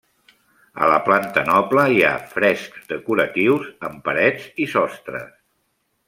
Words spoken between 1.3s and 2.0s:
noble hi